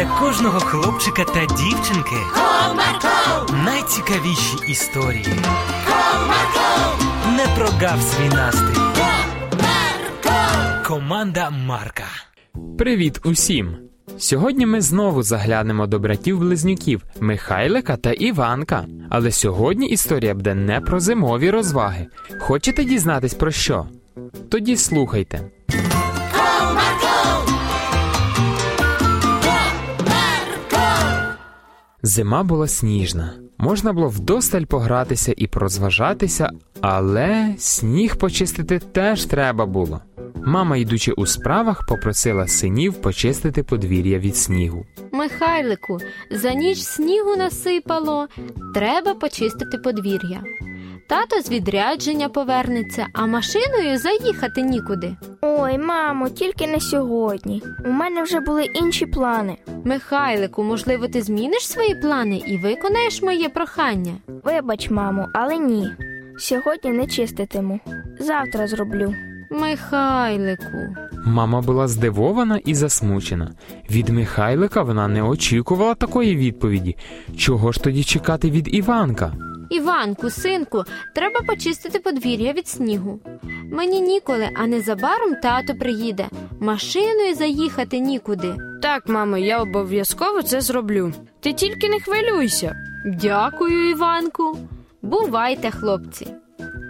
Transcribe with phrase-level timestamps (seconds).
[0.00, 5.24] для кожного хлопчика та дівчинки Comarco, найцікавіші історії.
[5.86, 8.80] Comarco, Не прогав свій настрій.
[8.96, 10.86] Comarco.
[10.86, 12.04] Команда Марка.
[12.78, 13.76] Привіт усім!
[14.18, 18.86] Сьогодні ми знову заглянемо до братів-близнюків Михайлика та Іванка.
[19.10, 22.06] Але сьогодні історія буде не про зимові розваги.
[22.40, 23.86] Хочете дізнатись про що?
[24.50, 25.50] Тоді слухайте.
[32.02, 33.32] Зима була сніжна.
[33.58, 36.50] Можна було вдосталь погратися і прозважатися,
[36.80, 40.00] але сніг почистити теж треба було.
[40.46, 44.86] Мама, йдучи у справах, попросила синів почистити подвір'я від снігу.
[45.12, 45.98] Михайлику,
[46.30, 48.28] за ніч снігу насипало,
[48.74, 50.42] треба почистити подвір'я.
[51.10, 55.16] Тато з відрядження повернеться, а машиною заїхати нікуди.
[55.42, 57.62] Ой, мамо, тільки не сьогодні.
[57.84, 59.56] У мене вже були інші плани.
[59.84, 64.12] Михайлику, можливо, ти зміниш свої плани і виконаєш моє прохання.
[64.44, 65.90] Вибач, мамо, але ні.
[66.38, 67.80] Сьогодні не чиститиму.
[68.20, 69.14] Завтра зроблю.
[69.50, 70.94] Михайлику,
[71.26, 73.50] Мама була здивована і засмучена.
[73.90, 76.96] Від Михайлика вона не очікувала такої відповіді.
[77.36, 79.32] Чого ж тоді чекати від Іванка?
[79.70, 83.20] Іванку, синку, треба почистити подвір'я від снігу.
[83.72, 86.28] Мені ніколи, а незабаром тато приїде.
[86.60, 88.54] Машиною заїхати нікуди.
[88.82, 91.12] Так, мамо, я обов'язково це зроблю.
[91.40, 92.76] Ти тільки не хвилюйся.
[93.06, 94.58] Дякую, Іванку.
[95.02, 96.26] Бувайте, хлопці.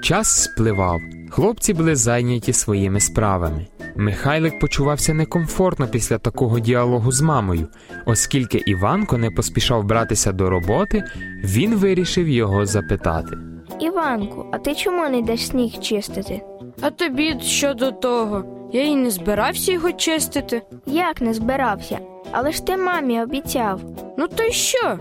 [0.03, 1.01] Час спливав.
[1.31, 3.67] Хлопці були зайняті своїми справами.
[4.01, 7.69] Михайлик почувався некомфортно після такого діалогу з мамою.
[8.07, 11.05] Оскільки Іванко не поспішав братися до роботи,
[11.45, 13.37] він вирішив його запитати.
[13.81, 16.43] Іванку, а ти чому не йдеш сніг чистити?
[16.81, 18.45] А тобі що до того?
[18.73, 20.63] Я й не збирався його чистити.
[20.87, 21.99] Як не збирався?
[22.33, 23.81] Але ж ти мамі обіцяв.
[24.19, 24.99] Ну то й що?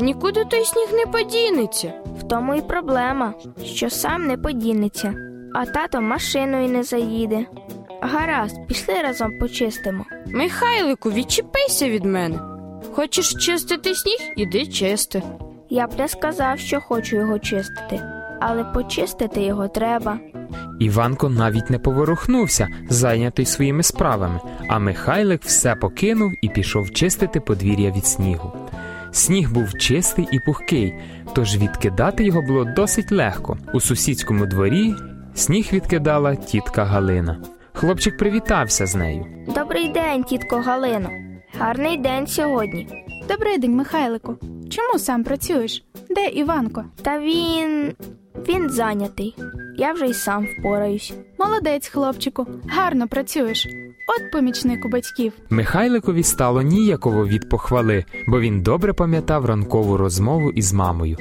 [0.00, 1.92] Нікуди той сніг не подінеться.
[2.20, 3.34] В тому і проблема,
[3.64, 5.14] що сам не подінеться,
[5.54, 7.46] а тато машиною не заїде.
[8.00, 10.04] Гаразд, пішли разом почистимо.
[10.26, 12.38] Михайлику, відчепися від мене.
[12.92, 14.18] Хочеш чистити сніг?
[14.36, 15.22] Іди чисти.
[15.70, 18.02] Я б не сказав, що хочу його чистити,
[18.40, 20.18] але почистити його треба.
[20.80, 27.90] Іванко навіть не поворухнувся, зайнятий своїми справами, а Михайлик все покинув і пішов чистити подвір'я
[27.90, 28.52] від снігу.
[29.12, 30.94] Сніг був чистий і пухкий,
[31.34, 33.58] тож відкидати його було досить легко.
[33.74, 34.94] У сусідському дворі
[35.34, 37.42] сніг відкидала тітка Галина.
[37.72, 39.26] Хлопчик привітався з нею.
[39.54, 41.10] Добрий день, тітко Галино.
[41.58, 42.88] Гарний день сьогодні.
[43.28, 44.36] Добрий день, Михайлику.
[44.70, 45.84] Чому сам працюєш?
[46.10, 46.84] Де Іванко?
[47.02, 47.92] Та він.
[48.48, 49.36] він зайнятий.
[49.78, 51.12] Я вже й сам впораюсь.
[51.38, 53.66] Молодець, хлопчику, гарно працюєш.
[54.08, 55.32] От помічник у батьків.
[55.50, 61.16] Михайликові стало ніяково від похвали, бо він добре пам'ятав ранкову розмову із мамою.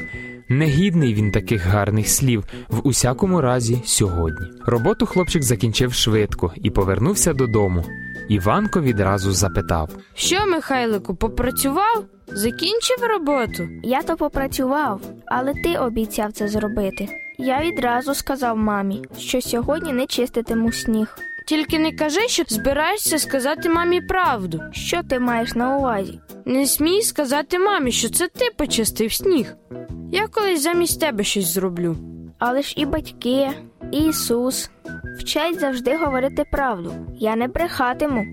[0.50, 4.48] Негідний він таких гарних слів, в усякому разі, сьогодні.
[4.66, 7.86] Роботу хлопчик закінчив швидко і повернувся додому.
[8.30, 12.06] Іванко відразу запитав: Що, Михайлику, попрацював?
[12.28, 13.70] Закінчив роботу?
[13.84, 17.08] Я то попрацював, але ти обіцяв це зробити.
[17.38, 21.18] Я відразу сказав мамі, що сьогодні не чиститиму сніг.
[21.48, 24.62] Тільки не кажи, що збираєшся сказати мамі правду.
[24.72, 26.20] Що ти маєш на увазі?
[26.46, 29.56] Не смій сказати мамі, що це ти почистив сніг.
[30.12, 31.96] Я колись замість тебе щось зроблю.
[32.40, 33.50] Але ж і батьки,
[33.92, 34.70] і Ісус
[35.20, 36.94] вчать завжди говорити правду.
[37.20, 38.25] Я не брехатиму.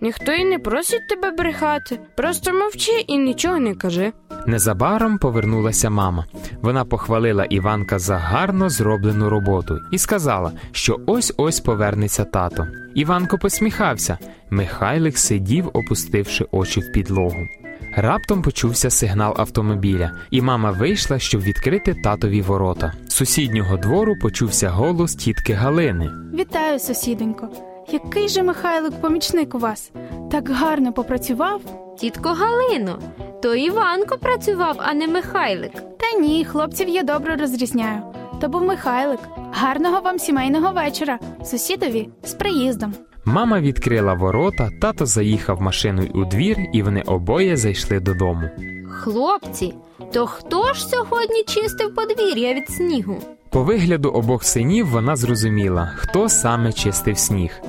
[0.00, 1.98] Ніхто і не просить тебе брехати.
[2.16, 4.12] Просто мовчи і нічого не кажи.
[4.46, 6.24] Незабаром повернулася мама.
[6.62, 12.66] Вона похвалила Іванка за гарно зроблену роботу і сказала, що ось ось повернеться тато.
[12.94, 14.18] Іванко посміхався.
[14.50, 17.48] Михайлик сидів, опустивши очі в підлогу.
[17.96, 22.92] Раптом почувся сигнал автомобіля, і мама вийшла, щоб відкрити татові ворота.
[23.08, 26.10] З сусіднього двору почувся голос тітки Галини.
[26.34, 27.48] Вітаю, сусідонько.
[27.92, 29.90] Який же Михайлик помічник у вас?
[30.30, 31.60] Так гарно попрацював?
[31.98, 32.98] Тітко Галино,
[33.42, 35.72] то Іванко працював, а не Михайлик.
[35.74, 38.02] Та ні, хлопців я добре розрізняю.
[38.40, 39.20] То був Михайлик.
[39.52, 41.18] Гарного вам сімейного вечора.
[41.44, 42.94] Сусідові з приїздом.
[43.24, 48.50] Мама відкрила ворота, тато заїхав машиною у двір, і вони обоє зайшли додому.
[48.90, 49.74] Хлопці,
[50.12, 53.16] то хто ж сьогодні чистив подвір'я від снігу?
[53.50, 57.60] По вигляду обох синів вона зрозуміла, хто саме чистив сніг.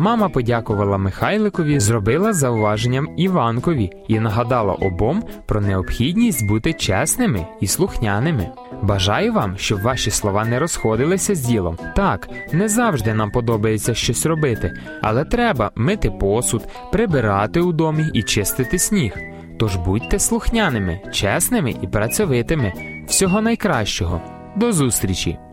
[0.00, 8.50] Мама подякувала Михайликові, зробила зауваженням Іванкові і нагадала обом про необхідність бути чесними і слухняними.
[8.82, 11.78] Бажаю вам, щоб ваші слова не розходилися з ділом.
[11.96, 16.62] Так, не завжди нам подобається щось робити, але треба мити посуд,
[16.92, 19.16] прибирати у домі і чистити сніг.
[19.58, 22.72] Тож будьте слухняними, чесними і працьовитими.
[23.08, 24.20] Всього найкращого.
[24.56, 25.49] До зустрічі!